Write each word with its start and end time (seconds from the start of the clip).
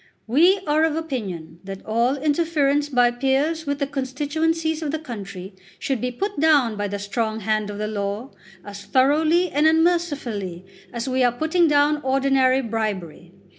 We 0.25 0.61
are 0.65 0.83
of 0.83 0.95
opinion 0.95 1.59
that 1.63 1.85
all 1.85 2.15
interference 2.17 2.89
by 2.89 3.11
peers 3.11 3.67
with 3.67 3.77
the 3.77 3.85
constituencies 3.85 4.81
of 4.81 4.89
the 4.89 4.97
country 4.97 5.53
should 5.77 6.01
be 6.01 6.09
put 6.09 6.39
down 6.39 6.75
by 6.75 6.87
the 6.87 6.97
strong 6.97 7.41
hand 7.41 7.69
of 7.69 7.77
the 7.77 7.85
law 7.87 8.31
as 8.65 8.83
thoroughly 8.83 9.51
and 9.51 9.67
unmercifully 9.67 10.65
as 10.91 11.07
we 11.07 11.23
are 11.23 11.31
putting 11.31 11.67
down 11.67 12.01
ordinary 12.01 12.61
bribery. 12.63 13.31